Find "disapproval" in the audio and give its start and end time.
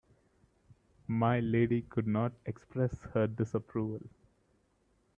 3.27-4.01